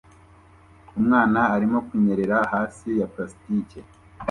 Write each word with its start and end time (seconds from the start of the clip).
Umwana 0.99 1.39
arimo 1.55 1.77
kunyerera 1.87 2.37
hasi 2.51 2.89
ya 2.99 3.07
plastike 3.13 3.79